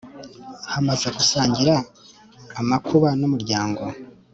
[0.71, 1.75] hamaze gusangira
[2.59, 3.83] amakuba n'umuryango